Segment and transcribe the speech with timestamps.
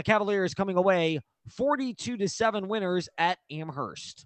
[0.00, 1.20] The Cavaliers coming away
[1.50, 4.24] 42 to 7 winners at Amherst.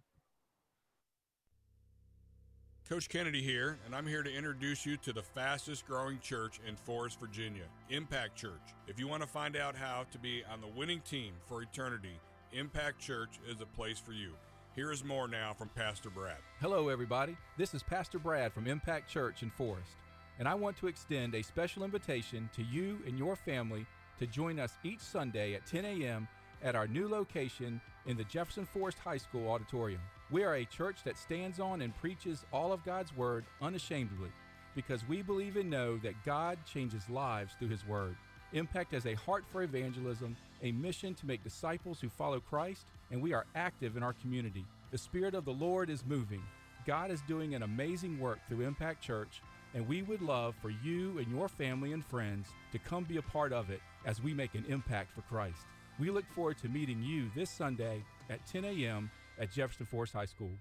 [2.88, 6.76] Coach Kennedy here, and I'm here to introduce you to the fastest growing church in
[6.76, 8.62] Forest, Virginia, Impact Church.
[8.86, 12.20] If you want to find out how to be on the winning team for eternity,
[12.52, 14.30] Impact Church is a place for you.
[14.76, 16.38] Here is more now from Pastor Brad.
[16.60, 17.36] Hello, everybody.
[17.58, 19.96] This is Pastor Brad from Impact Church in Forest,
[20.38, 23.86] and I want to extend a special invitation to you and your family
[24.18, 26.28] to join us each Sunday at 10 a.m.
[26.62, 30.00] at our new location in the Jefferson Forest High School auditorium.
[30.30, 34.30] We are a church that stands on and preaches all of God's Word unashamedly
[34.74, 38.16] because we believe and know that God changes lives through His Word.
[38.52, 43.20] Impact has a heart for evangelism, a mission to make disciples who follow Christ, and
[43.20, 44.64] we are active in our community.
[44.90, 46.42] The Spirit of the Lord is moving.
[46.86, 49.42] God is doing an amazing work through Impact Church,
[49.74, 53.22] and we would love for you and your family and friends to come be a
[53.22, 55.66] part of it as we make an impact for Christ.
[55.98, 60.26] We look forward to meeting you this Sunday at 10 a.m at Jefferson Forest High
[60.26, 60.52] School.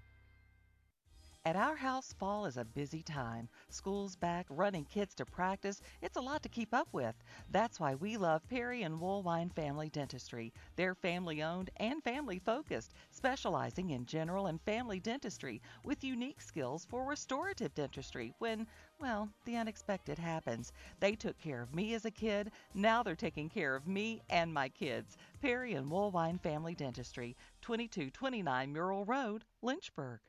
[1.46, 3.50] At our house, fall is a busy time.
[3.68, 5.82] School's back, running kids to practice.
[6.00, 7.14] It's a lot to keep up with.
[7.50, 10.54] That's why we love Perry and Woolwine Family Dentistry.
[10.76, 16.86] They're family owned and family focused, specializing in general and family dentistry with unique skills
[16.86, 18.66] for restorative dentistry when,
[18.98, 20.72] well, the unexpected happens.
[20.98, 22.52] They took care of me as a kid.
[22.72, 25.18] Now they're taking care of me and my kids.
[25.42, 30.20] Perry and Woolwine Family Dentistry, 2229 Murrell Road, Lynchburg.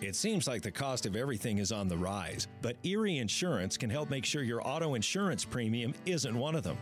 [0.00, 3.90] It seems like the cost of everything is on the rise, but Erie Insurance can
[3.90, 6.78] help make sure your auto insurance premium isn't one of them.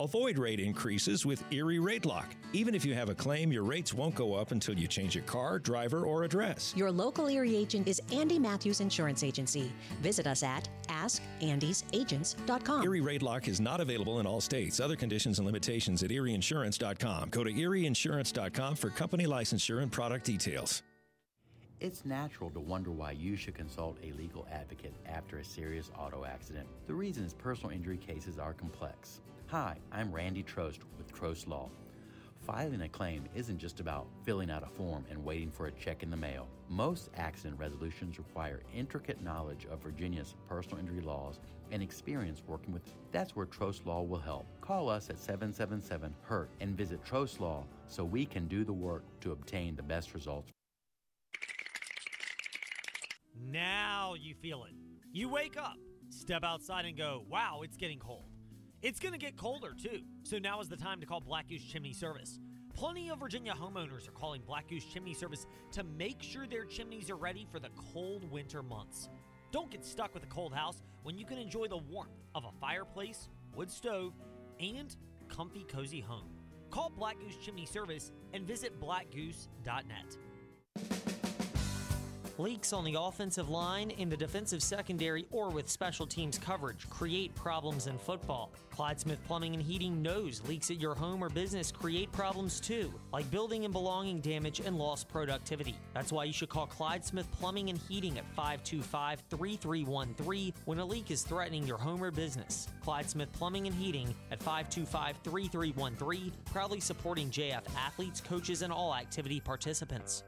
[0.00, 2.34] Avoid rate increases with Erie Rate Lock.
[2.52, 5.24] Even if you have a claim, your rates won't go up until you change your
[5.24, 6.74] car, driver, or address.
[6.76, 9.72] Your local Erie agent is Andy Matthews Insurance Agency.
[10.02, 12.84] Visit us at askandysagents.com.
[12.84, 14.80] Erie Rate Lock is not available in all states.
[14.80, 17.30] Other conditions and limitations at erieinsurance.com.
[17.30, 20.82] Go to erieinsurance.com for company licensure and product details.
[21.82, 26.24] It's natural to wonder why you should consult a legal advocate after a serious auto
[26.24, 26.68] accident.
[26.86, 29.20] The reason is personal injury cases are complex.
[29.48, 31.70] Hi, I'm Randy Trost with Trost Law.
[32.46, 36.04] Filing a claim isn't just about filling out a form and waiting for a check
[36.04, 36.46] in the mail.
[36.68, 41.40] Most accident resolutions require intricate knowledge of Virginia's personal injury laws
[41.72, 42.82] and experience working with.
[43.10, 44.46] That's where Trost Law will help.
[44.60, 49.02] Call us at 777 HURT and visit Trost Law so we can do the work
[49.22, 50.52] to obtain the best results.
[53.50, 54.74] Now you feel it.
[55.12, 55.76] You wake up,
[56.10, 58.24] step outside, and go, wow, it's getting cold.
[58.82, 61.62] It's going to get colder too, so now is the time to call Black Goose
[61.62, 62.40] Chimney Service.
[62.74, 67.10] Plenty of Virginia homeowners are calling Black Goose Chimney Service to make sure their chimneys
[67.10, 69.08] are ready for the cold winter months.
[69.50, 72.52] Don't get stuck with a cold house when you can enjoy the warmth of a
[72.60, 74.14] fireplace, wood stove,
[74.58, 74.96] and
[75.28, 76.30] comfy, cozy home.
[76.70, 81.11] Call Black Goose Chimney Service and visit blackgoose.net.
[82.42, 87.32] Leaks on the offensive line, in the defensive secondary, or with special teams coverage create
[87.36, 88.50] problems in football.
[88.72, 92.92] Clyde Smith Plumbing and Heating knows leaks at your home or business create problems too,
[93.12, 95.76] like building and belonging damage and lost productivity.
[95.94, 100.84] That's why you should call Clyde Smith Plumbing and Heating at 525 3313 when a
[100.84, 102.66] leak is threatening your home or business.
[102.82, 108.96] Clyde Smith Plumbing and Heating at 525 3313, proudly supporting JF athletes, coaches, and all
[108.96, 110.24] activity participants.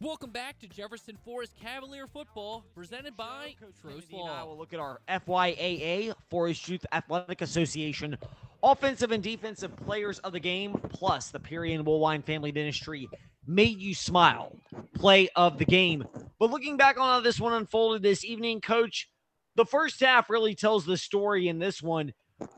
[0.00, 4.26] Welcome back to Jefferson Forest Cavalier football, presented by Trost Law.
[4.26, 8.16] Now we'll look at our FYAA Forest Youth Athletic Association
[8.62, 13.08] offensive and defensive players of the game, plus the Perry and Woolwine Family Dentistry
[13.48, 14.54] made you smile
[14.94, 16.04] play of the game.
[16.38, 19.10] But looking back on how this one unfolded this evening, Coach,
[19.56, 22.14] the first half really tells the story in this one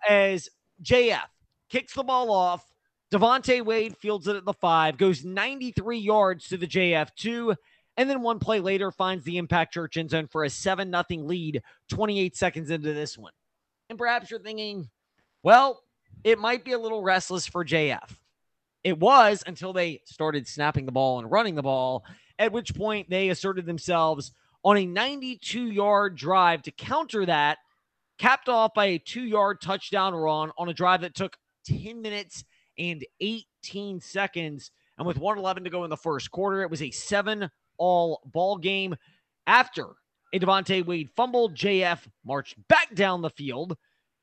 [0.07, 0.51] as
[0.83, 1.25] JF
[1.71, 2.70] kicks the ball off
[3.11, 7.57] Devonte Wade fields it at the five, goes 93 yards to the JF2,
[7.97, 11.05] and then one play later finds the impact church end zone for a 7 0
[11.25, 13.33] lead 28 seconds into this one.
[13.89, 14.89] And perhaps you're thinking,
[15.43, 15.83] well,
[16.23, 18.17] it might be a little restless for JF.
[18.85, 22.05] It was until they started snapping the ball and running the ball,
[22.39, 24.33] at which point they asserted themselves
[24.63, 27.59] on a 92 yard drive to counter that,
[28.19, 31.37] capped off by a two yard touchdown run on a drive that took
[31.67, 32.45] 10 minutes
[32.81, 34.73] and 18 seconds.
[34.99, 37.49] And with 111 to go in the first quarter, it was a seven
[37.79, 38.97] all ball game.
[39.47, 39.87] After
[40.33, 43.77] a Devonte Wade fumble, JF marched back down the field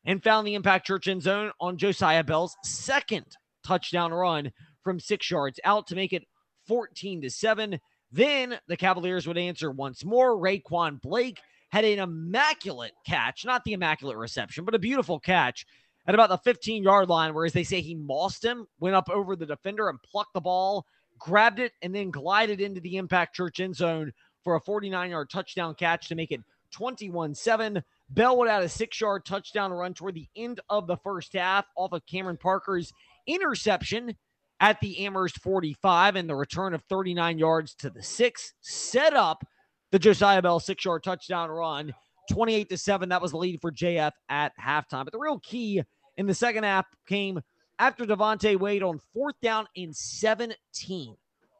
[0.05, 3.25] and found the impact church end zone on Josiah Bell's second
[3.63, 4.51] touchdown run
[4.83, 6.23] from six yards out to make it
[6.67, 7.79] 14 to 7.
[8.11, 10.37] Then the Cavaliers would answer once more.
[10.37, 11.39] Raquan Blake
[11.69, 15.65] had an immaculate catch, not the immaculate reception, but a beautiful catch
[16.07, 19.35] at about the 15 yard line, whereas they say he mossed him, went up over
[19.35, 20.85] the defender and plucked the ball,
[21.19, 24.11] grabbed it, and then glided into the Impact Church end zone
[24.43, 27.83] for a 49 yard touchdown catch to make it 21 7.
[28.09, 31.65] Bell would add a six yard touchdown run toward the end of the first half
[31.75, 32.93] off of Cameron Parker's
[33.27, 34.15] interception
[34.59, 39.45] at the Amherst 45 and the return of 39 yards to the six set up
[39.91, 41.93] the Josiah Bell six yard touchdown run.
[42.29, 43.09] 28 to 7.
[43.09, 45.05] That was the lead for JF at halftime.
[45.05, 45.81] But the real key
[46.17, 47.39] in the second half came
[47.79, 51.15] after Devontae Wade on fourth down and 17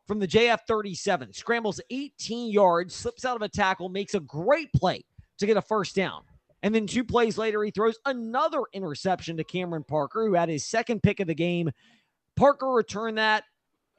[0.07, 1.33] from the JF 37.
[1.33, 5.03] Scrambles 18 yards, slips out of a tackle, makes a great play
[5.37, 6.23] to get a first down.
[6.63, 10.65] And then two plays later, he throws another interception to Cameron Parker, who had his
[10.65, 11.69] second pick of the game.
[12.35, 13.43] Parker returned that,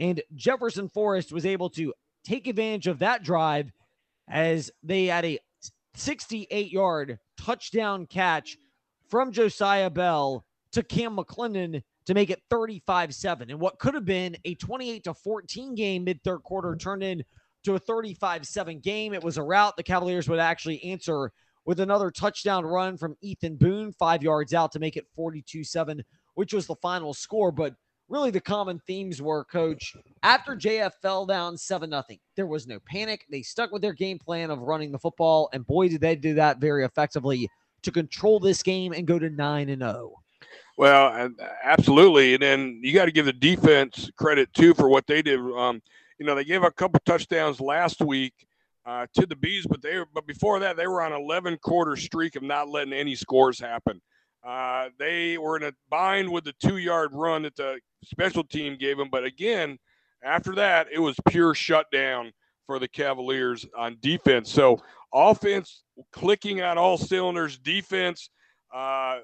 [0.00, 1.94] and Jefferson Forest was able to
[2.24, 3.70] take advantage of that drive
[4.28, 5.38] as they had a
[5.94, 8.58] 68 yard touchdown catch
[9.08, 13.50] from Josiah Bell to Cam McClendon to make it 35 7.
[13.50, 17.24] And what could have been a 28 to 14 game mid third quarter turned into
[17.68, 19.12] a 35 7 game.
[19.12, 19.76] It was a route.
[19.76, 21.32] The Cavaliers would actually answer
[21.64, 26.02] with another touchdown run from Ethan Boone, five yards out to make it 42 7,
[26.34, 27.52] which was the final score.
[27.52, 27.74] But
[28.08, 32.02] really, the common themes were, coach, after JF fell down 7 0,
[32.36, 33.26] there was no panic.
[33.30, 35.50] They stuck with their game plan of running the football.
[35.52, 37.50] And boy, did they do that very effectively
[37.82, 40.14] to control this game and go to 9 and 0.
[40.78, 41.30] Well,
[41.64, 42.34] absolutely.
[42.34, 45.40] And then you got to give the defense credit too for what they did.
[45.40, 45.82] Um,
[46.20, 48.32] you know, they gave a couple touchdowns last week
[48.86, 52.36] uh, to the bees, but they but before that they were on 11 quarter streak
[52.36, 54.00] of not letting any scores happen.
[54.46, 58.76] Uh, they were in a bind with the two yard run that the special team
[58.78, 59.78] gave them, but again,
[60.22, 62.30] after that it was pure shutdown
[62.66, 64.48] for the Cavaliers on defense.
[64.48, 64.80] So
[65.12, 65.82] offense
[66.12, 68.30] clicking on all cylinders, defense.
[68.72, 69.18] Uh,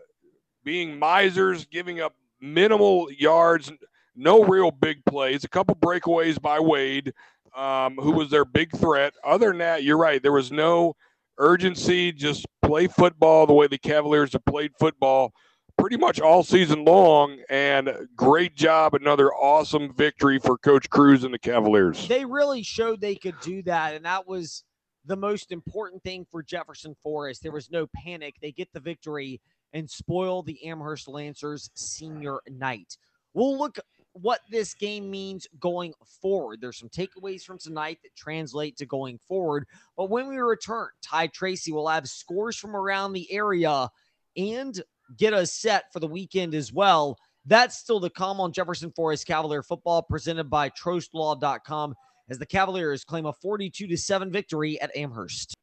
[0.64, 3.72] being misers, giving up minimal yards,
[4.16, 7.12] no real big plays, a couple breakaways by Wade,
[7.56, 9.14] um, who was their big threat.
[9.24, 10.22] Other than that, you're right.
[10.22, 10.96] There was no
[11.38, 12.12] urgency.
[12.12, 15.32] Just play football the way the Cavaliers have played football
[15.76, 17.38] pretty much all season long.
[17.48, 18.94] And great job.
[18.94, 22.08] Another awesome victory for Coach Cruz and the Cavaliers.
[22.08, 23.94] They really showed they could do that.
[23.94, 24.64] And that was
[25.04, 27.42] the most important thing for Jefferson Forest.
[27.42, 28.34] There was no panic.
[28.40, 29.40] They get the victory
[29.74, 32.96] and spoil the Amherst Lancers senior night.
[33.34, 33.78] We'll look
[34.12, 35.92] what this game means going
[36.22, 36.60] forward.
[36.60, 39.66] There's some takeaways from tonight that translate to going forward.
[39.96, 43.90] But when we return, Ty Tracy will have scores from around the area
[44.36, 44.80] and
[45.18, 47.18] get us set for the weekend as well.
[47.44, 51.94] That's still the come on Jefferson Forest Cavalier football presented by TrostLaw.com
[52.30, 55.53] as the Cavaliers claim a 42 to 7 victory at Amherst.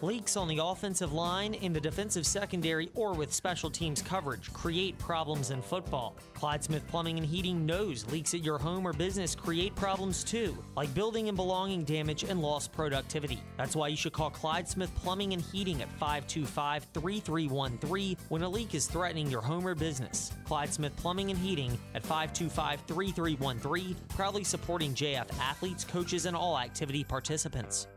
[0.00, 4.96] Leaks on the offensive line, in the defensive secondary, or with special teams coverage create
[4.96, 6.14] problems in football.
[6.34, 10.56] Clyde Smith Plumbing and Heating knows leaks at your home or business create problems too,
[10.76, 13.40] like building and belonging damage and lost productivity.
[13.56, 18.48] That's why you should call Clyde Smith Plumbing and Heating at 525 3313 when a
[18.48, 20.30] leak is threatening your home or business.
[20.44, 26.56] Clyde Smith Plumbing and Heating at 525 3313, proudly supporting JF athletes, coaches, and all
[26.56, 27.88] activity participants.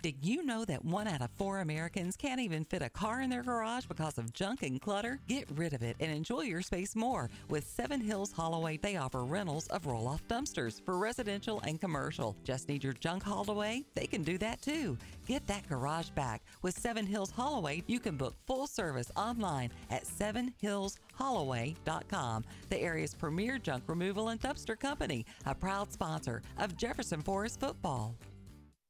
[0.00, 3.30] Did you know that one out of four Americans can't even fit a car in
[3.30, 5.18] their garage because of junk and clutter?
[5.26, 7.28] Get rid of it and enjoy your space more.
[7.48, 12.36] With Seven Hills Holloway, they offer rentals of roll off dumpsters for residential and commercial.
[12.44, 13.84] Just need your junk hauled away?
[13.96, 14.96] They can do that too.
[15.26, 16.42] Get that garage back.
[16.62, 23.58] With Seven Hills Holloway, you can book full service online at sevenhillsholloway.com, the area's premier
[23.58, 28.14] junk removal and dumpster company, a proud sponsor of Jefferson Forest football.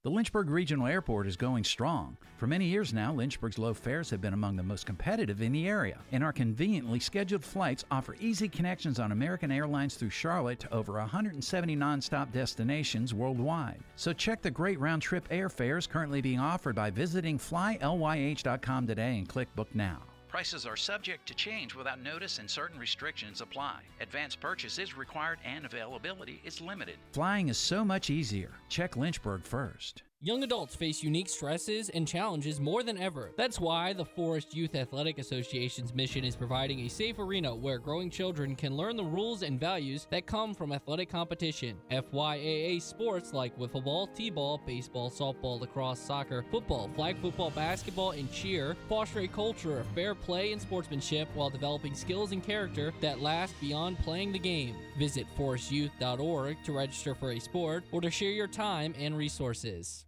[0.04, 2.16] The Lynchburg Regional Airport is going strong.
[2.36, 5.66] For many years now, Lynchburg's low fares have been among the most competitive in the
[5.66, 10.72] area, and our conveniently scheduled flights offer easy connections on American Airlines through Charlotte to
[10.72, 13.80] over 170 nonstop destinations worldwide.
[13.96, 19.28] So check the great round trip airfares currently being offered by visiting flylyh.com today and
[19.28, 20.07] click Book Now.
[20.28, 23.80] Prices are subject to change without notice and certain restrictions apply.
[24.00, 26.96] Advance purchase is required and availability is limited.
[27.12, 28.50] Flying is so much easier.
[28.68, 30.02] Check Lynchburg first.
[30.20, 33.30] Young adults face unique stresses and challenges more than ever.
[33.36, 38.10] That's why the Forest Youth Athletic Association's mission is providing a safe arena where growing
[38.10, 41.76] children can learn the rules and values that come from athletic competition.
[41.92, 48.32] FYAA sports like wiffle ball, t-ball, baseball, softball, lacrosse, soccer, football, flag football, basketball, and
[48.32, 53.20] cheer foster a culture of fair play and sportsmanship while developing skills and character that
[53.20, 54.74] last beyond playing the game.
[54.98, 60.06] Visit forestyouth.org to register for a sport or to share your time and resources.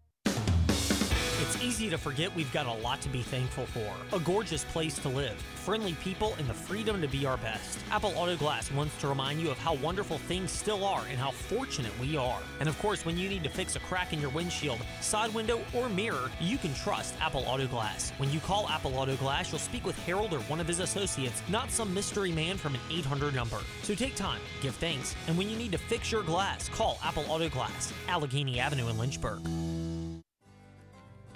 [1.43, 3.91] It's easy to forget we've got a lot to be thankful for.
[4.15, 7.79] A gorgeous place to live, friendly people, and the freedom to be our best.
[7.91, 11.31] Apple Auto Glass wants to remind you of how wonderful things still are and how
[11.31, 12.41] fortunate we are.
[12.61, 15.63] And of course, when you need to fix a crack in your windshield, side window,
[15.73, 18.13] or mirror, you can trust Apple Auto Glass.
[18.19, 21.43] When you call Apple Auto Glass, you'll speak with Harold or one of his associates,
[21.49, 23.61] not some mystery man from an 800 number.
[23.83, 27.25] So take time, give thanks, and when you need to fix your glass, call Apple
[27.31, 29.41] Auto Glass, Allegheny Avenue in Lynchburg.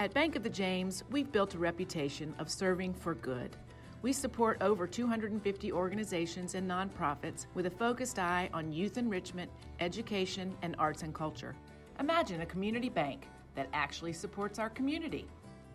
[0.01, 3.57] At Bank of the James, we've built a reputation of serving for good.
[4.03, 10.53] We support over 250 organizations and nonprofits with a focused eye on youth enrichment, education,
[10.63, 11.55] and arts and culture.
[12.01, 15.29] Imagine a community bank that actually supports our community.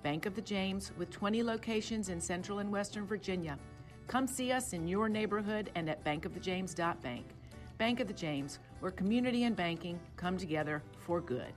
[0.03, 3.57] Bank of the James, with 20 locations in Central and Western Virginia.
[4.07, 7.25] Come see us in your neighborhood and at bankofthejames.bank.
[7.77, 11.53] Bank of the James, where community and banking come together for good.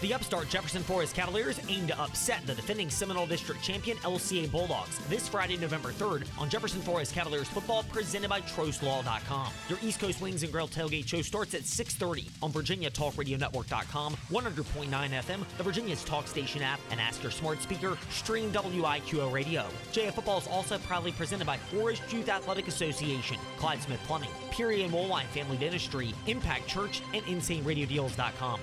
[0.00, 4.96] The upstart Jefferson Forest Cavaliers aim to upset the defending Seminole District champion LCA Bulldogs
[5.08, 9.52] this Friday, November 3rd on Jefferson Forest Cavaliers football presented by TrostLaw.com.
[9.68, 15.44] Your East Coast Wings and Grill tailgate show starts at 6:30 on VirginiaTalkRadioNetwork.com, 100.9 FM,
[15.56, 17.98] the Virginia's Talk Station app, and ask your smart speaker.
[18.10, 19.66] Stream WIQO Radio.
[19.92, 24.84] JF Football is also proudly presented by Forest Youth Athletic Association, Clyde Smith Plumbing, Perry
[24.84, 28.60] and Woolwine Family Dentistry, Impact Church, and InsaneRadioDeals.com.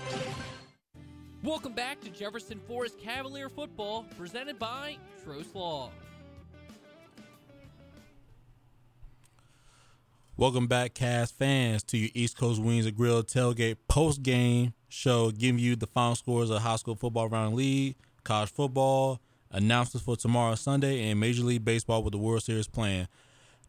[1.45, 5.91] Welcome back to Jefferson Forest Cavalier football, presented by Trost Law.
[10.37, 15.29] Welcome back, cast fans, to your East Coast Wings and Grill tailgate post game show,
[15.29, 19.21] giving you the final scores of high school football round league, college football,
[19.51, 23.07] announcements for tomorrow Sunday, and Major League Baseball with the World Series playing.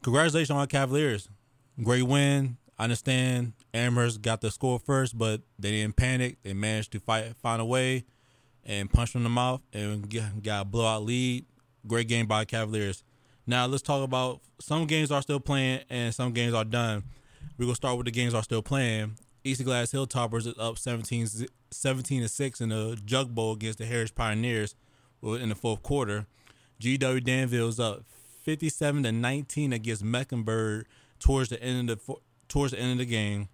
[0.02, 1.28] Congratulations on our Cavaliers.
[1.82, 2.56] Great win.
[2.78, 6.38] I understand Amherst got the score first, but they didn't panic.
[6.42, 8.04] They managed to fight, find a way,
[8.64, 10.10] and punch them in the mouth and
[10.42, 11.46] got a blowout lead.
[11.86, 13.02] Great game by Cavaliers.
[13.46, 17.04] Now let's talk about some games are still playing and some games are done.
[17.56, 19.16] We're gonna start with the games are still playing.
[19.44, 19.62] E.C.
[19.62, 21.28] Glass Hilltoppers is up 17,
[21.70, 24.74] 17 to six in the Jug Bowl against the Heritage Pioneers
[25.22, 26.26] in the fourth quarter.
[26.80, 28.04] GW Danville is up
[28.42, 30.86] 57 to 19 against Mecklenburg
[31.20, 32.14] towards the end of the
[32.48, 33.48] towards the end of the game.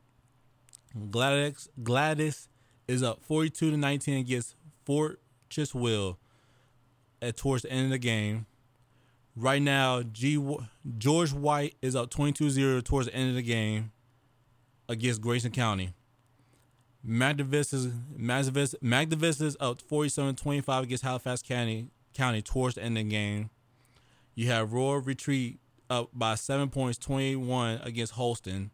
[1.10, 2.48] Gladys Gladys
[2.86, 6.16] is up 42 to 19 against Fort Chiswell
[7.20, 8.46] at towards the end of the game.
[9.34, 10.44] Right now, G
[10.98, 13.92] George Wythe is up 22-0 towards the end of the game
[14.88, 15.94] against Grayson County.
[17.06, 23.50] Magdavis is is up 47-25 against Halifax County County towards the end of the game.
[24.34, 25.58] You have Rural Retreat
[25.88, 28.70] up by seven points, 21 against Holston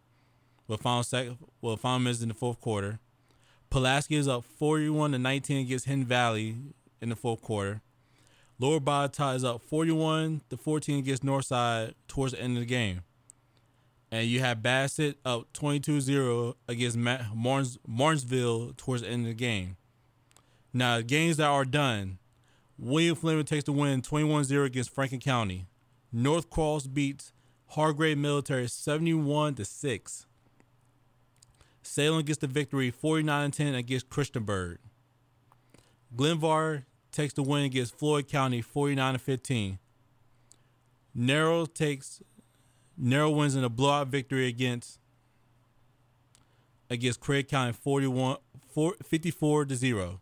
[0.68, 3.00] with final second, well, final minutes in the fourth quarter.
[3.70, 6.56] Pulaski is up 41 to 19 against Hidden Valley
[7.00, 7.82] in the fourth quarter.
[8.58, 13.02] Lord Botetourt is up 41 to 14 against Northside towards the end of the game.
[14.10, 19.76] And you have Bassett up 22-0 against Martins, Martinsville towards the end of the game.
[20.72, 22.18] Now, games that are done.
[22.78, 25.66] William Fleming takes the win 21-0 against Franklin County.
[26.12, 27.32] North Cross beats
[27.70, 30.26] Hargrave Military 71 to 6.
[31.88, 34.76] Salem gets the victory 49 10 against Christiansburg.
[36.14, 39.78] Glenvar takes the win against Floyd County 49 15.
[41.14, 42.22] Narrow takes
[42.96, 44.98] Narrow wins in a blowout victory against
[46.90, 48.36] against Craig County 41
[48.70, 50.20] 4, 54 to 0.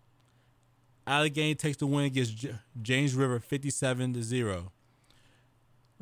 [1.06, 4.72] Allegheny takes the win against J- James River 57 to 0.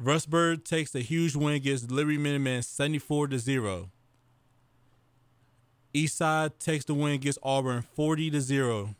[0.00, 3.90] Rustburg takes a huge win against Liberty Minutemen 74 to 0.
[5.94, 8.94] Eastside takes the win against Auburn 40 to 0.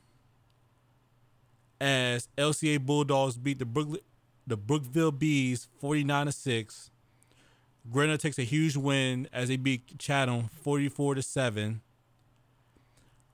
[1.80, 3.98] As LCA Bulldogs beat the
[4.46, 6.90] the Brookville Bees 49 to 6.
[7.90, 11.82] Gretna takes a huge win as they beat Chatham 44 to 7.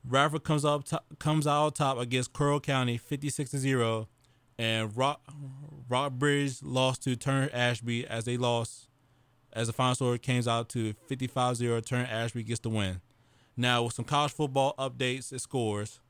[0.05, 4.09] Radford comes up top, comes out top against Carroll County 56 to 0
[4.59, 5.21] and Rock
[5.89, 8.89] Rockbridge lost to Turner Ashby as they lost
[9.53, 13.01] as the final score came out to 55-0 Turner Ashby gets the win.
[13.61, 16.01] Now, with some college football updates and scores,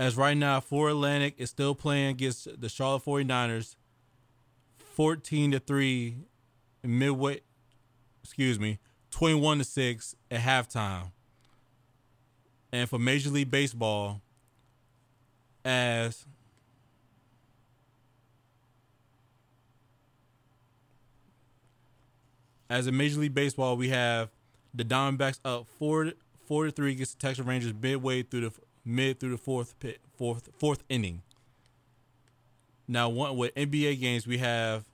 [0.00, 3.76] as right now, Florida Atlantic is still playing against the Charlotte 49ers
[4.96, 6.16] 14 to 3
[6.82, 7.42] midway,
[8.24, 8.80] excuse me,
[9.12, 11.12] 21 to 6 at halftime.
[12.72, 14.20] And for Major League Baseball,
[15.64, 16.26] as
[22.68, 24.30] as in Major League Baseball, we have
[24.74, 26.12] the Diamondbacks up four
[26.46, 28.52] four to three against the Texas Rangers midway through the
[28.84, 31.22] mid through the fourth pit, fourth fourth inning.
[32.88, 34.84] Now, one with NBA games, we have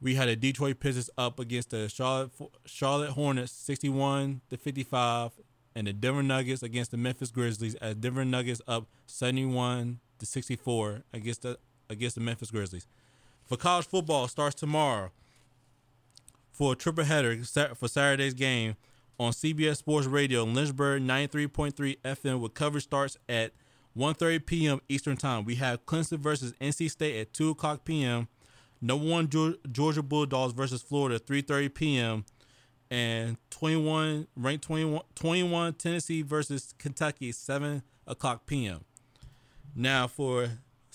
[0.00, 2.30] we had a Detroit Pistons up against the Charlotte
[2.64, 5.32] Charlotte Hornets, sixty-one to fifty-five,
[5.74, 7.74] and the Denver Nuggets against the Memphis Grizzlies.
[7.76, 11.58] As Denver Nuggets up seventy-one to sixty-four against the
[11.88, 12.86] against the Memphis Grizzlies.
[13.44, 15.10] For college football, starts tomorrow
[16.60, 17.42] for a triple header
[17.74, 18.76] for Saturday's game
[19.18, 23.52] on CBS Sports Radio, Lynchburg 93.3 FM with coverage starts at
[23.96, 24.80] 1.30 p.m.
[24.86, 25.46] Eastern Time.
[25.46, 28.28] We have Clemson versus NC State at 2 o'clock p.m.
[28.82, 29.30] Number one
[29.72, 32.26] Georgia Bulldogs versus Florida 3.30 p.m.
[32.90, 38.84] And 21 ranked 21, 21 Tennessee versus Kentucky 7 o'clock p.m.
[39.74, 40.50] Now for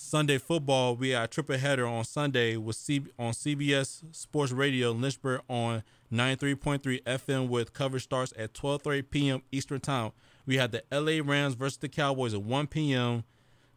[0.05, 4.91] Sunday football, we got a triple header on Sunday with C- on CBS Sports Radio
[4.91, 5.81] Lynchburg on
[6.13, 9.41] 93.3 FM with coverage starts at 12:30 p.m.
[9.51, 10.12] Eastern Time.
[10.45, 13.24] We had the LA Rams versus the Cowboys at 1 p.m.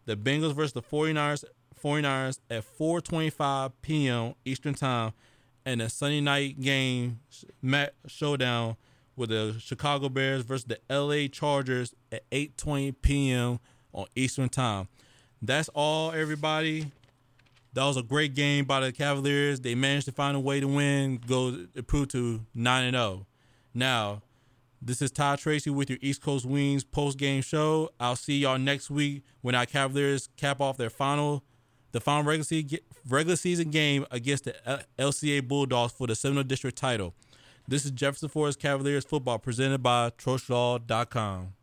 [0.05, 1.45] The Bengals versus the 49ers
[1.83, 4.35] 49ers at 4:25 p.m.
[4.45, 5.15] Eastern Time
[5.65, 7.21] and a Sunday night game
[7.63, 8.77] match showdown
[9.17, 13.61] with the Chicago Bears versus the LA Chargers at 8:20 p.m.
[13.95, 14.89] on Eastern Time.
[15.41, 16.91] That's all, everybody.
[17.75, 19.61] That was a great game by the Cavaliers.
[19.61, 23.21] They managed to find a way to win, go improve to nine and zero.
[23.23, 23.27] Oh.
[23.75, 24.23] Now,
[24.81, 27.91] this is Todd Tracy with your East Coast Wings post game show.
[28.01, 31.45] I'll see y'all next week when our Cavaliers cap off their final,
[31.93, 37.15] the final regular season, game against the LCA Bulldogs for the Seminole District title.
[37.67, 41.55] This is Jefferson Forest Cavaliers football presented by TrostLaw.com.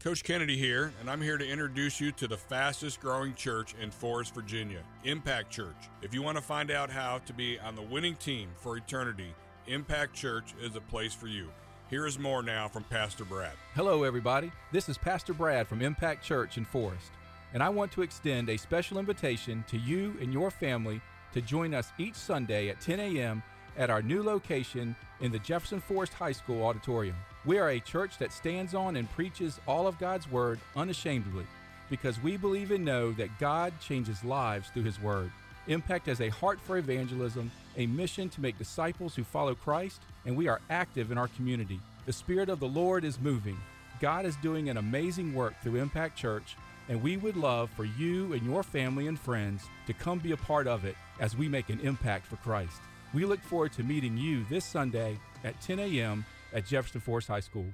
[0.00, 3.90] Coach Kennedy here, and I'm here to introduce you to the fastest growing church in
[3.90, 5.76] Forest, Virginia, Impact Church.
[6.00, 9.34] If you want to find out how to be on the winning team for eternity,
[9.66, 11.50] Impact Church is a place for you.
[11.90, 13.52] Here is more now from Pastor Brad.
[13.74, 14.50] Hello, everybody.
[14.72, 17.10] This is Pastor Brad from Impact Church in Forest,
[17.52, 21.02] and I want to extend a special invitation to you and your family
[21.34, 23.42] to join us each Sunday at 10 a.m.
[23.76, 27.16] at our new location in the Jefferson Forest High School auditorium.
[27.44, 31.46] We are a church that stands on and preaches all of God's Word unashamedly
[31.88, 35.30] because we believe and know that God changes lives through His Word.
[35.66, 40.36] Impact has a heart for evangelism, a mission to make disciples who follow Christ, and
[40.36, 41.80] we are active in our community.
[42.06, 43.58] The Spirit of the Lord is moving.
[44.00, 46.56] God is doing an amazing work through Impact Church,
[46.88, 50.36] and we would love for you and your family and friends to come be a
[50.36, 52.80] part of it as we make an impact for Christ.
[53.12, 57.40] We look forward to meeting you this Sunday at 10 a.m at Jefferson Forest High
[57.40, 57.66] School.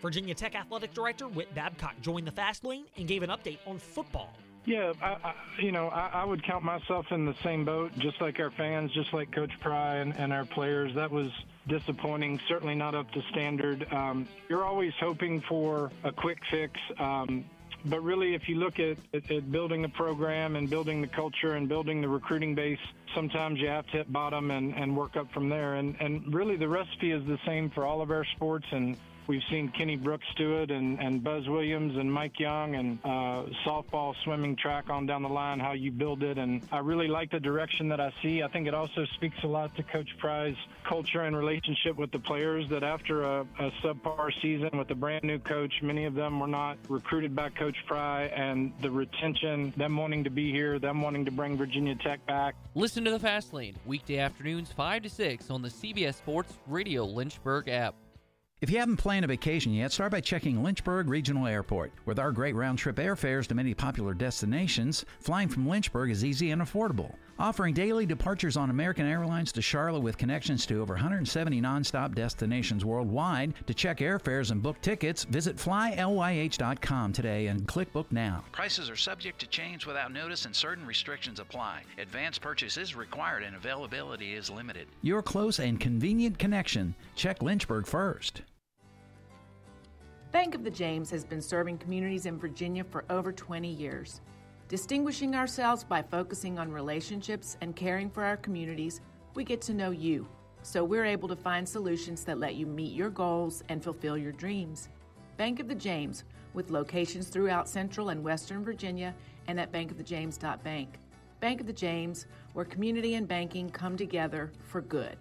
[0.00, 3.78] Virginia Tech Athletic Director Whit Babcock joined the Fast Lane and gave an update on
[3.78, 4.34] football.
[4.64, 8.20] Yeah, I, I, you know, I, I, would count myself in the same boat, just
[8.20, 10.94] like our fans, just like Coach Pry and, and our players.
[10.94, 11.32] That was
[11.66, 13.92] disappointing, certainly not up to standard.
[13.92, 16.78] Um, you're always hoping for a quick fix.
[17.00, 17.44] Um,
[17.84, 21.54] but really, if you look at, at, at, building the program and building the culture
[21.54, 22.78] and building the recruiting base,
[23.14, 25.74] sometimes you have to hit bottom and, and work up from there.
[25.74, 28.66] And, and really, the recipe is the same for all of our sports.
[28.70, 32.98] And We've seen Kenny Brooks do it and, and Buzz Williams and Mike Young and
[33.04, 36.38] uh, softball, swimming, track on down the line, how you build it.
[36.38, 38.42] And I really like the direction that I see.
[38.42, 40.56] I think it also speaks a lot to Coach Pry's
[40.88, 45.24] culture and relationship with the players that after a, a subpar season with a brand
[45.24, 49.96] new coach, many of them were not recruited by Coach Pry and the retention, them
[49.96, 52.54] wanting to be here, them wanting to bring Virginia Tech back.
[52.74, 57.04] Listen to the Fast Lane, weekday afternoons 5 to 6 on the CBS Sports Radio
[57.04, 57.94] Lynchburg app.
[58.62, 61.92] If you haven't planned a vacation yet, start by checking Lynchburg Regional Airport.
[62.06, 66.52] With our great round trip airfares to many popular destinations, flying from Lynchburg is easy
[66.52, 67.16] and affordable.
[67.40, 72.84] Offering daily departures on American Airlines to Charlotte with connections to over 170 nonstop destinations
[72.84, 73.54] worldwide.
[73.66, 78.44] To check airfares and book tickets, visit flylyh.com today and click Book Now.
[78.52, 81.82] Prices are subject to change without notice and certain restrictions apply.
[81.98, 84.86] Advance purchase is required and availability is limited.
[85.00, 86.94] Your close and convenient connection.
[87.16, 88.42] Check Lynchburg first.
[90.32, 94.22] Bank of the James has been serving communities in Virginia for over 20 years.
[94.66, 99.02] Distinguishing ourselves by focusing on relationships and caring for our communities,
[99.34, 100.26] we get to know you,
[100.62, 104.32] so we're able to find solutions that let you meet your goals and fulfill your
[104.32, 104.88] dreams.
[105.36, 109.14] Bank of the James, with locations throughout Central and Western Virginia
[109.48, 110.98] and at bankofthejames.bank.
[111.40, 115.18] Bank of the James, where community and banking come together for good.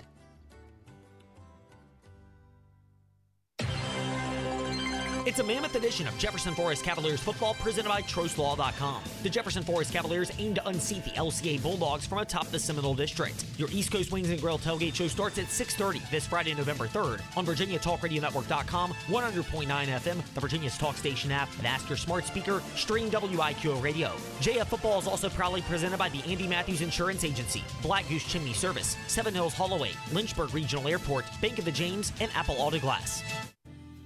[5.23, 9.03] It's a mammoth edition of Jefferson Forest Cavaliers football presented by TrostLaw.com.
[9.21, 13.45] The Jefferson Forest Cavaliers aim to unseat the LCA Bulldogs from atop the Seminole District.
[13.55, 17.21] Your East Coast Wings and Grill tailgate show starts at 6.30 this Friday, November 3rd
[17.38, 23.12] on VirginiaTalkRadioNetwork.com, 100.9 FM, the Virginia's Talk Station app, and ask your smart speaker, stream
[23.12, 24.10] WIQO Radio.
[24.39, 28.53] JF Football is also proudly presented by the Andy Matthews Insurance Agency, Black Goose Chimney
[28.53, 33.50] Service, Seven Hills Holloway, Lynchburg Regional Airport, Bank of the James, and Apple Auto Glass.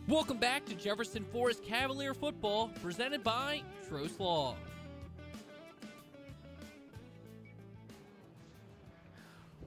[0.08, 4.56] Welcome back to Jefferson Forest Cavalier football, presented by Trost Law.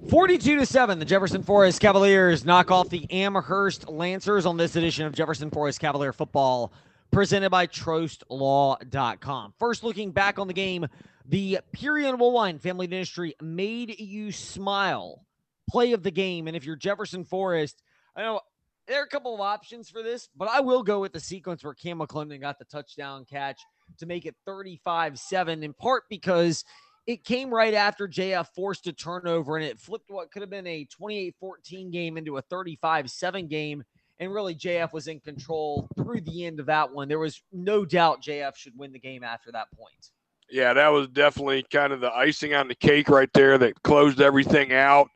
[0.08, 5.06] Forty-two to seven, the Jefferson Forest Cavaliers knock off the Amherst Lancers on this edition
[5.06, 6.72] of Jefferson Forest Cavalier football,
[7.10, 9.54] presented by TrostLaw.com.
[9.58, 10.86] First, looking back on the game,
[11.24, 15.24] the Perry and Woolwine Family Dentistry made you smile.
[15.68, 17.82] Play of the game, and if you're Jefferson Forest,
[18.14, 18.40] I know
[18.88, 21.62] there are a couple of options for this, but I will go with the sequence
[21.62, 23.60] where Cam McClendon got the touchdown catch
[23.98, 26.64] to make it 35 7, in part because
[27.06, 30.66] it came right after JF forced a turnover and it flipped what could have been
[30.66, 33.84] a 28 14 game into a 35 7 game.
[34.20, 37.06] And really, JF was in control through the end of that one.
[37.06, 40.10] There was no doubt JF should win the game after that point.
[40.50, 44.20] Yeah, that was definitely kind of the icing on the cake right there that closed
[44.20, 45.08] everything out.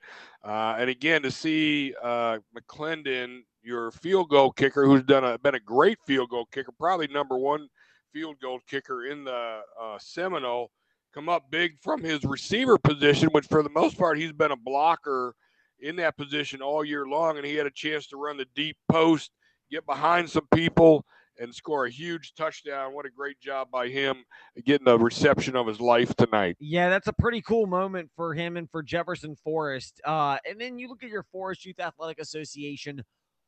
[0.45, 5.55] Uh, and again, to see uh, McClendon your field goal kicker, who's done a been
[5.55, 7.69] a great field goal kicker, probably number one
[8.13, 10.71] field goal kicker in the uh, Seminole,
[11.15, 14.57] come up big from his receiver position, which for the most part he's been a
[14.57, 15.35] blocker
[15.81, 18.77] in that position all year long, and he had a chance to run the deep
[18.91, 19.31] post,
[19.71, 21.05] get behind some people,
[21.39, 22.95] and score a huge touchdown.
[22.95, 24.25] What a great job by him
[24.65, 26.57] getting the reception of his life tonight.
[26.61, 30.01] Yeah, that's a pretty cool moment for him and for Jefferson Forest.
[30.05, 33.03] Uh, and then you look at your Forest Youth Athletic Association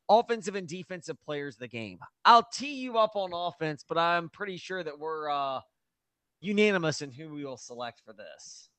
[0.09, 1.99] offensive and defensive players of the game.
[2.23, 5.61] I'll tee you up on offense, but I'm pretty sure that we're uh,
[6.41, 8.69] unanimous in who we will select for this.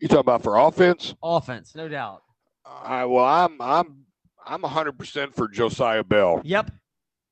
[0.00, 1.14] You talking about for offense?
[1.22, 2.22] Offense, no doubt.
[2.64, 4.04] Uh, well, I'm I'm
[4.46, 6.40] I'm 100 percent for Josiah Bell.
[6.44, 6.70] Yep.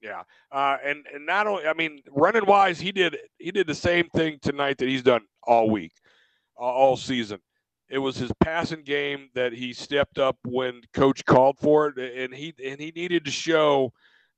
[0.01, 3.75] Yeah, uh, and and not only I mean running wise, he did he did the
[3.75, 5.93] same thing tonight that he's done all week,
[6.57, 7.41] all season.
[7.91, 12.35] It was his passing game that he stepped up when coach called for it, and
[12.35, 13.93] he and he needed to show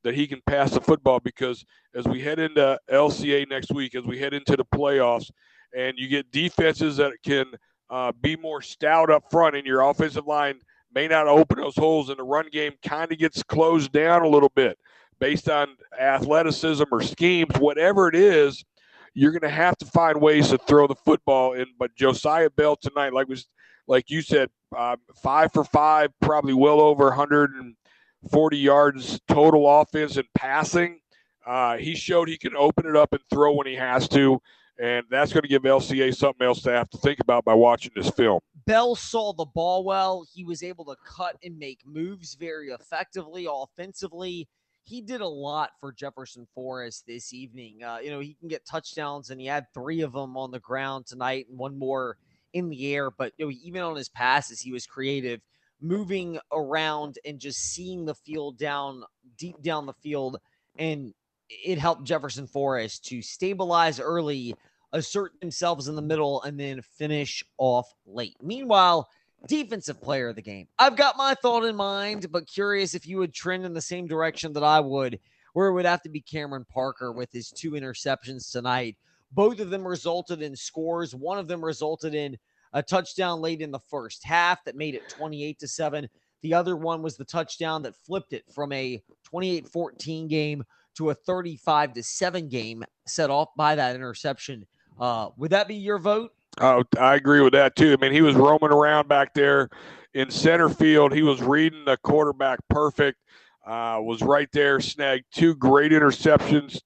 [0.05, 4.05] that he can pass the football because as we head into LCA next week, as
[4.05, 5.31] we head into the playoffs,
[5.77, 7.47] and you get defenses that can
[7.91, 10.61] uh, be more stout up front, and your offensive line
[10.95, 14.29] may not open those holes, and the run game kind of gets closed down a
[14.29, 14.79] little bit
[15.19, 18.65] based on athleticism or schemes, whatever it is
[19.14, 21.66] you're going to have to find ways to throw the football in.
[21.79, 23.46] But Josiah Bell tonight, like was
[23.87, 30.29] like you said, uh, five for five, probably well over 140 yards total offense and
[30.35, 31.01] passing.
[31.44, 34.40] Uh, he showed he can open it up and throw when he has to.
[34.79, 37.92] And that's going to give LCA something else to have to think about by watching
[37.94, 38.40] this film.
[38.66, 40.25] Bell saw the ball well.
[40.33, 44.49] He was able to cut and make moves very effectively offensively
[44.85, 47.83] he did a lot for Jefferson Forest this evening.
[47.83, 50.61] Uh, you know, he can get touchdowns, and he had three of them on the
[50.61, 52.16] ground tonight and one more
[52.53, 53.11] in the air.
[53.11, 55.40] But you know, even on his passes, he was creative,
[55.81, 59.05] moving around and just seeing the field down
[59.38, 60.38] deep down the field,
[60.77, 61.14] and
[61.49, 64.55] it helped Jefferson Forest to stabilize early,
[64.93, 68.37] assert themselves in the middle, and then finish off late.
[68.43, 69.09] Meanwhile
[69.46, 70.68] defensive player of the game.
[70.79, 74.07] I've got my thought in mind, but curious if you would trend in the same
[74.07, 75.18] direction that I would,
[75.53, 78.96] where it would have to be Cameron Parker with his two interceptions tonight.
[79.33, 81.14] Both of them resulted in scores.
[81.14, 82.37] One of them resulted in
[82.72, 86.09] a touchdown late in the first half that made it 28 to 7.
[86.42, 91.14] The other one was the touchdown that flipped it from a 28-14 game to a
[91.14, 94.66] 35 to 7 game set off by that interception.
[94.98, 96.33] Uh, would that be your vote?
[96.59, 97.93] Oh, I agree with that too.
[97.93, 99.69] I mean, he was roaming around back there
[100.15, 101.13] in center field.
[101.13, 103.19] He was reading the quarterback perfect.
[103.67, 106.81] Uh, was right there, snagged two great interceptions.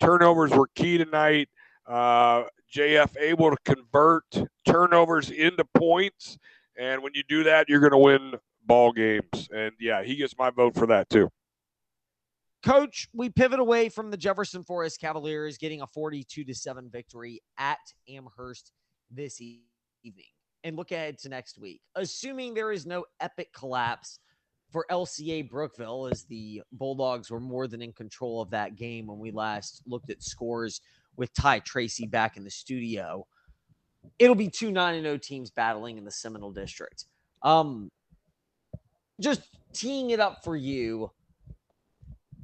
[0.00, 1.48] Turnovers were key tonight.
[1.86, 4.24] Uh, JF able to convert
[4.66, 6.36] turnovers into points,
[6.76, 8.34] and when you do that, you're going to win
[8.66, 9.48] ball games.
[9.54, 11.30] And yeah, he gets my vote for that too.
[12.64, 17.40] Coach, we pivot away from the Jefferson Forest Cavaliers getting a 42 to 7 victory
[17.56, 18.72] at Amherst
[19.10, 20.24] this evening
[20.64, 21.80] and look ahead to next week.
[21.94, 24.18] Assuming there is no epic collapse
[24.72, 29.18] for LCA Brookville, as the Bulldogs were more than in control of that game when
[29.18, 30.80] we last looked at scores
[31.16, 33.26] with Ty Tracy back in the studio.
[34.18, 37.04] It'll be two 9 0 teams battling in the Seminole District.
[37.42, 37.90] Um,
[39.20, 39.42] just
[39.72, 41.10] teeing it up for you.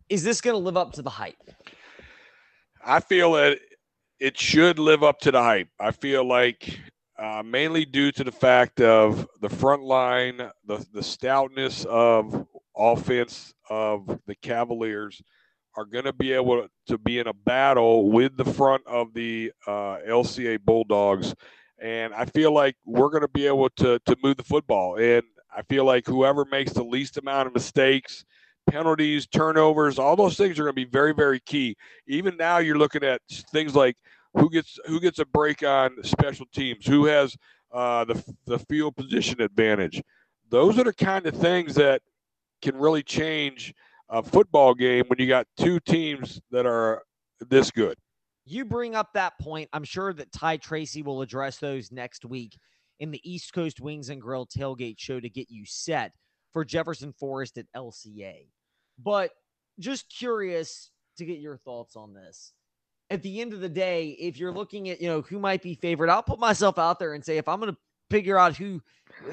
[0.09, 1.37] is this going to live up to the hype?
[2.85, 3.59] I feel that
[4.23, 5.69] it should live up to the hype.
[5.81, 6.79] I feel like
[7.19, 13.53] uh, mainly due to the fact of the front line, the the stoutness of offense
[13.69, 15.21] of the Cavaliers
[15.77, 19.51] are going to be able to be in a battle with the front of the
[19.67, 21.35] uh, LCA Bulldogs,
[21.81, 25.01] and I feel like we're going to be able to to move the football.
[25.01, 28.25] And I feel like whoever makes the least amount of mistakes
[28.71, 31.77] penalties, turnovers, all those things are going to be very, very key.
[32.07, 33.97] Even now, you're looking at things like
[34.35, 37.37] who gets who gets a break on special teams, who has
[37.73, 40.03] uh, the the field position advantage.
[40.49, 42.03] Those are the kind of things that
[42.61, 43.75] can really change
[44.09, 47.03] a football game when you got two teams that are
[47.41, 47.97] this good.
[48.45, 49.69] You bring up that point.
[49.73, 52.59] I'm sure that Ty Tracy will address those next week
[53.01, 56.13] in the East Coast Wings and Grill tailgate show to get you set
[56.53, 58.49] for Jefferson Forest at LCA.
[59.03, 59.31] But
[59.79, 62.53] just curious to get your thoughts on this.
[63.11, 65.75] At the end of the day, if you're looking at, you know, who might be
[65.75, 67.79] favored, I'll put myself out there and say if I'm going to
[68.11, 68.81] figure out who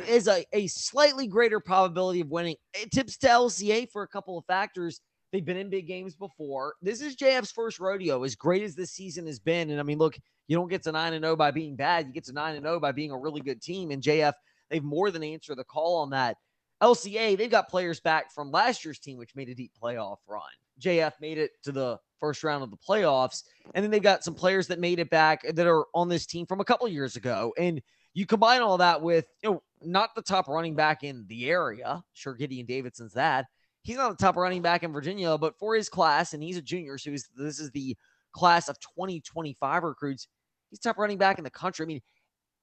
[0.07, 4.37] is a, a slightly greater probability of winning, it tips to LCA for a couple
[4.37, 5.01] of factors.
[5.31, 6.73] They've been in big games before.
[6.81, 9.69] This is JF's first rodeo, as great as this season has been.
[9.69, 12.07] And I mean, look, you don't get to 9 and 0 by being bad.
[12.07, 13.91] You get to 9 and 0 by being a really good team.
[13.91, 14.33] And JF,
[14.69, 16.37] they've more than answered the call on that.
[16.81, 20.41] LCA, they've got players back from last year's team, which made a deep playoff run.
[20.79, 23.43] JF made it to the first round of the playoffs.
[23.73, 26.45] And then they've got some players that made it back that are on this team
[26.45, 27.53] from a couple years ago.
[27.57, 27.81] And
[28.13, 32.03] you combine all that with, you know, not the top running back in the area.
[32.13, 33.45] Sure, Gideon Davidson's that.
[33.83, 36.61] He's not the top running back in Virginia, but for his class, and he's a
[36.61, 37.95] junior, so this is the
[38.33, 40.27] class of 2025 recruits.
[40.69, 41.85] He's top running back in the country.
[41.85, 42.01] I mean,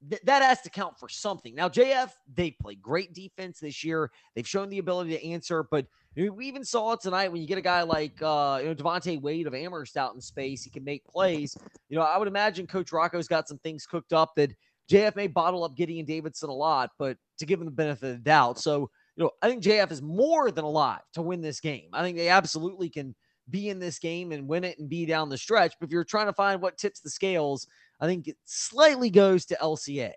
[0.08, 1.54] th- that has to count for something.
[1.54, 4.10] Now, JF, they play great defense this year.
[4.34, 7.58] They've shown the ability to answer, but we even saw it tonight when you get
[7.58, 10.62] a guy like uh, you know Devontae Wade of Amherst out in space.
[10.62, 11.56] He can make plays.
[11.88, 14.52] You know, I would imagine Coach Rocco's got some things cooked up that
[14.90, 18.16] JF may bottle up Gideon Davidson a lot, but to give him the benefit of
[18.16, 18.58] the doubt.
[18.58, 21.88] So, you know, I think JF is more than alive to win this game.
[21.92, 23.14] I think they absolutely can
[23.50, 25.74] be in this game and win it and be down the stretch.
[25.78, 27.66] But if you're trying to find what tips the scales,
[28.00, 30.12] I think it slightly goes to LCA.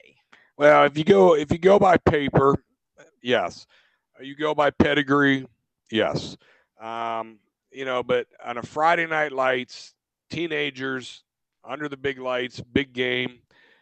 [0.57, 2.55] Well, if you go if you go by paper,
[3.23, 3.65] yes.
[4.21, 5.47] You go by pedigree,
[5.89, 6.35] yes.
[6.81, 7.39] Um,
[7.71, 9.93] you know, but on a Friday night lights,
[10.29, 11.23] teenagers
[11.63, 13.39] under the big lights, big game,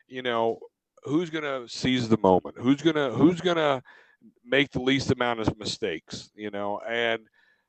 [0.07, 0.59] you know,
[1.03, 2.55] who's gonna seize the moment?
[2.59, 3.81] Who's gonna who's gonna
[4.45, 6.29] make the least amount of mistakes?
[6.35, 7.21] You know, and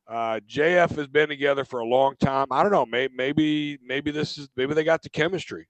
[0.07, 2.47] uh, JF has been together for a long time.
[2.51, 2.87] I don't know.
[2.87, 5.69] Maybe maybe maybe this is maybe they got the chemistry.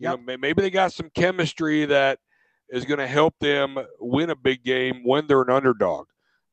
[0.00, 2.18] Know, maybe they got some chemistry that
[2.70, 6.06] is going to help them win a big game when they're an underdog.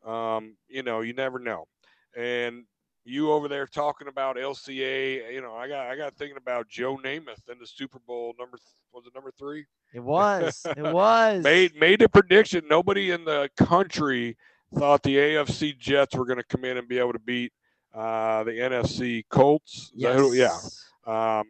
[0.05, 1.65] Um, you know, you never know.
[2.15, 2.63] And
[3.03, 6.97] you over there talking about LCA, you know, I got I got thinking about Joe
[6.97, 8.57] Namath in the Super Bowl number
[8.93, 9.65] was it number three?
[9.93, 10.65] It was.
[10.65, 11.43] It was.
[11.43, 12.65] made made a prediction.
[12.69, 14.37] Nobody in the country
[14.75, 17.53] thought the AFC Jets were going to come in and be able to beat
[17.93, 19.91] uh, the NFC Colts.
[19.95, 20.33] Yes.
[21.05, 21.39] yeah.
[21.39, 21.45] Um,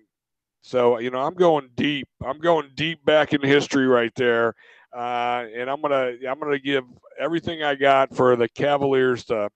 [0.68, 2.10] so, you know, I'm going deep.
[2.22, 4.54] I'm going deep back in history right there.
[4.94, 6.84] Uh, and I'm gonna I'm gonna give
[7.18, 9.50] everything I got for the Cavaliers to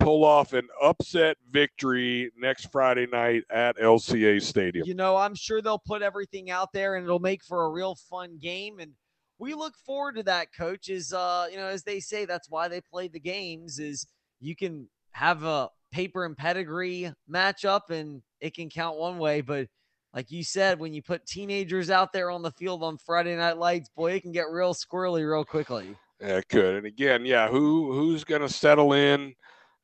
[0.00, 4.88] pull off an upset victory next Friday night at LCA Stadium.
[4.88, 7.94] You know, I'm sure they'll put everything out there and it'll make for a real
[7.94, 8.80] fun game.
[8.80, 8.90] And
[9.38, 10.88] we look forward to that, coach.
[10.88, 14.04] Is uh, you know, as they say, that's why they play the games, is
[14.40, 19.68] you can have a paper and pedigree matchup and it can count one way, but
[20.14, 23.58] like you said, when you put teenagers out there on the field on Friday Night
[23.58, 25.96] Lights, boy, it can get real squirrely real quickly.
[26.20, 26.76] Yeah, it could.
[26.76, 29.34] And again, yeah, who who's going to settle in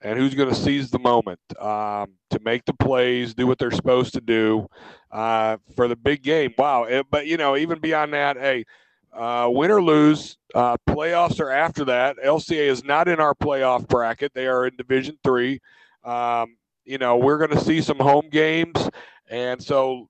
[0.00, 3.70] and who's going to seize the moment um, to make the plays, do what they're
[3.70, 4.66] supposed to do
[5.10, 6.54] uh, for the big game?
[6.56, 6.84] Wow!
[6.84, 8.64] It, but you know, even beyond that, hey,
[9.12, 12.16] uh, win or lose, uh, playoffs are after that.
[12.16, 15.60] LCA is not in our playoff bracket; they are in Division Three.
[16.04, 18.88] Um, you know, we're going to see some home games,
[19.28, 20.08] and so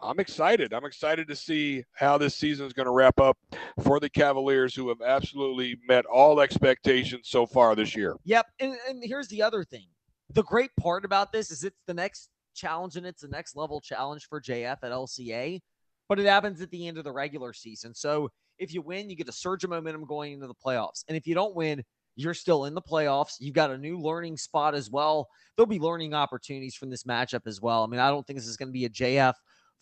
[0.00, 0.72] I'm excited.
[0.72, 3.36] I'm excited to see how this season is going to wrap up
[3.82, 8.14] for the Cavaliers, who have absolutely met all expectations so far this year.
[8.24, 8.46] Yep.
[8.60, 9.86] And, and here's the other thing
[10.30, 13.80] the great part about this is it's the next challenge and it's the next level
[13.80, 15.60] challenge for JF at LCA,
[16.08, 17.94] but it happens at the end of the regular season.
[17.94, 21.04] So if you win, you get a surge of momentum going into the playoffs.
[21.08, 21.82] And if you don't win,
[22.14, 23.36] you're still in the playoffs.
[23.38, 25.28] You've got a new learning spot as well.
[25.56, 27.84] There'll be learning opportunities from this matchup as well.
[27.84, 29.34] I mean, I don't think this is going to be a JF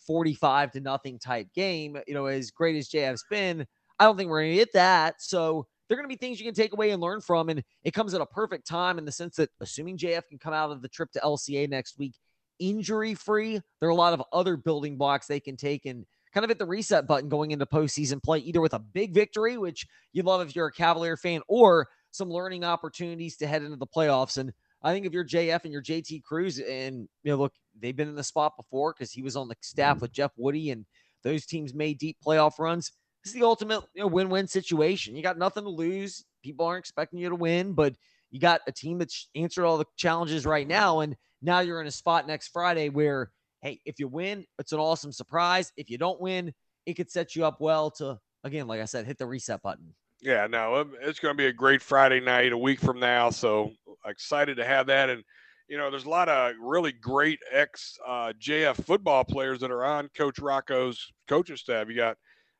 [0.05, 1.97] 45 to nothing type game.
[2.07, 3.65] You know, as great as JF's been,
[3.99, 5.21] I don't think we're going to get that.
[5.21, 7.49] So they're going to be things you can take away and learn from.
[7.49, 10.53] And it comes at a perfect time in the sense that assuming JF can come
[10.53, 12.15] out of the trip to LCA next week
[12.59, 16.43] injury free, there are a lot of other building blocks they can take and kind
[16.43, 19.87] of hit the reset button going into postseason play, either with a big victory, which
[20.13, 23.87] you love if you're a Cavalier fan, or some learning opportunities to head into the
[23.87, 24.37] playoffs.
[24.37, 27.95] And I think if you're JF and you're JT Cruz, and you know, look, they've
[27.95, 30.85] been in the spot before because he was on the staff with Jeff Woody, and
[31.23, 32.91] those teams made deep playoff runs.
[33.23, 35.15] This is the ultimate you know, win-win situation.
[35.15, 36.23] You got nothing to lose.
[36.43, 37.95] People aren't expecting you to win, but
[38.31, 41.87] you got a team that's answered all the challenges right now, and now you're in
[41.87, 45.71] a spot next Friday where, hey, if you win, it's an awesome surprise.
[45.77, 46.53] If you don't win,
[46.85, 49.93] it could set you up well to again, like I said, hit the reset button.
[50.21, 53.29] Yeah, no, um, it's going to be a great Friday night a week from now.
[53.29, 53.73] So
[54.05, 55.09] excited to have that.
[55.09, 55.23] And,
[55.67, 59.83] you know, there's a lot of really great ex uh, JF football players that are
[59.83, 61.87] on Coach Rocco's coaching staff.
[61.89, 62.17] You got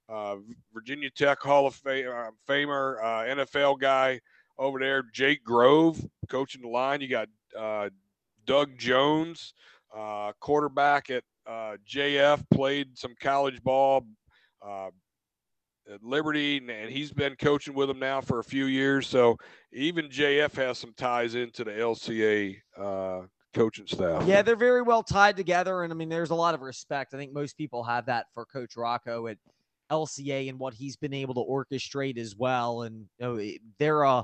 [0.10, 0.36] uh,
[0.74, 4.20] Virginia Tech Hall of Fame, uh, Famer, uh, NFL guy
[4.58, 7.02] over there, Jake Grove, coaching the line.
[7.02, 7.90] You got uh,
[8.46, 9.54] Doug Jones,
[9.96, 14.06] uh, quarterback at JF, played some college ball
[15.94, 19.08] at Liberty, and he's been coaching with them now for a few years.
[19.08, 19.38] So
[19.72, 23.22] even JF has some ties into the LCA uh,
[23.54, 24.24] coaching staff.
[24.26, 27.14] Yeah, they're very well tied together, and I mean, there's a lot of respect.
[27.14, 29.38] I think most people have that for Coach Rocco at
[29.92, 32.84] LCA and what he's been able to orchestrate as well.
[32.84, 34.24] And you know, they're a,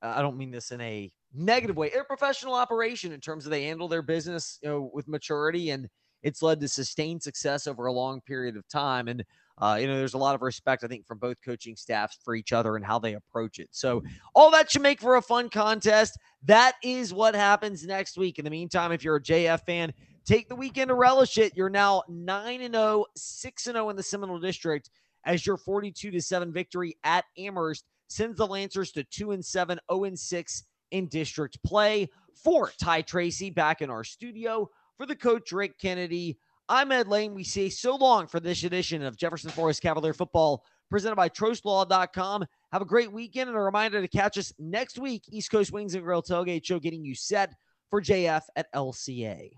[0.00, 3.50] I don't mean this in a negative way, they're a professional operation in terms of
[3.50, 5.88] they handle their business, you know, with maturity and
[6.22, 9.08] it's led to sustained success over a long period of time.
[9.08, 9.24] And
[9.58, 12.34] uh, you know, there's a lot of respect, I think, from both coaching staffs for
[12.34, 13.68] each other and how they approach it.
[13.70, 14.02] So,
[14.34, 16.18] all that should make for a fun contest.
[16.44, 18.38] That is what happens next week.
[18.38, 19.92] In the meantime, if you're a JF fan,
[20.24, 21.56] take the weekend to relish it.
[21.56, 24.90] You're now 9 and 0, 6 and 0 in the Seminole District
[25.24, 29.78] as your 42 to 7 victory at Amherst sends the Lancers to 2 and 7,
[29.90, 32.08] 0 and 6 in district play.
[32.34, 36.38] For Ty Tracy back in our studio, for the coach Rick Kennedy.
[36.72, 37.34] I'm Ed Lane.
[37.34, 42.46] We say so long for this edition of Jefferson Forest Cavalier Football presented by TrostLaw.com.
[42.72, 45.94] Have a great weekend and a reminder to catch us next week, East Coast Wings
[45.94, 47.54] and Grill Tailgate Show, getting you set
[47.90, 49.50] for JF at LCA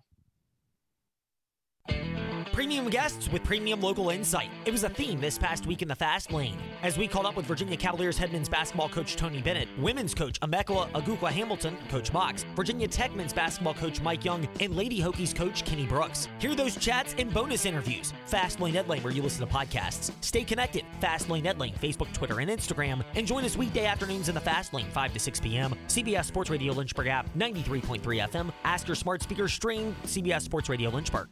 [2.55, 4.49] premium guests with premium local insight.
[4.65, 6.57] It was a theme this past week in the Fast Lane.
[6.85, 10.39] As we caught up with Virginia Cavaliers head men's basketball coach Tony Bennett, women's coach
[10.39, 15.65] Amaka Agugua-Hamilton, Coach Mox, Virginia Tech men's basketball coach Mike Young, and Lady Hokies coach
[15.65, 16.29] Kenny Brooks.
[16.39, 18.13] Hear those chats and bonus interviews.
[18.27, 20.13] Fast Lane Ed Lane, where you listen to podcasts.
[20.21, 20.85] Stay connected.
[21.01, 23.03] Fast Lane Ed Lane, Facebook, Twitter, and Instagram.
[23.17, 25.75] And join us weekday afternoons in the Fast Lane, 5 to 6 p.m.
[25.89, 28.53] CBS Sports Radio Lynchburg app, 93.3 FM.
[28.63, 31.27] Ask your smart speaker stream CBS Sports Radio Lynchburg.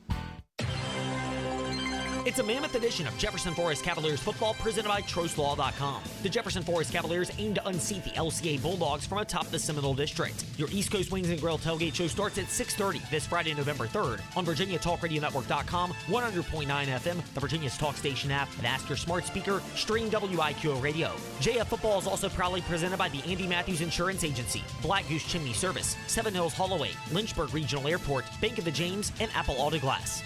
[2.24, 6.02] It's a mammoth edition of Jefferson Forest Cavaliers football presented by TrostLaw.com.
[6.22, 10.44] The Jefferson Forest Cavaliers aim to unseat the LCA Bulldogs from atop the Seminole District.
[10.56, 14.20] Your East Coast Wings and Grill tailgate show starts at 6.30 this Friday, November 3rd
[14.36, 20.08] on VirginiaTalkRadioNetwork.com, 100.9 FM, the Virginia's Talk Station app, and ask your smart speaker, stream
[20.08, 21.08] WIQO Radio.
[21.40, 25.54] JF Football is also proudly presented by the Andy Matthews Insurance Agency, Black Goose Chimney
[25.54, 30.22] Service, Seven Hills Holloway, Lynchburg Regional Airport, Bank of the James, and Apple Auto Glass.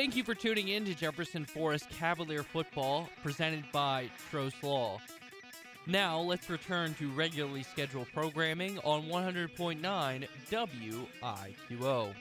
[0.00, 4.98] Thank you for tuning in to Jefferson Forest Cavalier Football, presented by Trost Law.
[5.86, 12.14] Now, let's return to regularly scheduled programming on 100.9 WIQO.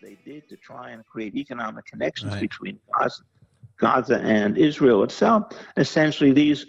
[0.00, 2.40] They did to try and create economic connections right.
[2.40, 3.22] between Gaza,
[3.76, 5.52] Gaza and Israel itself.
[5.76, 6.64] Essentially, these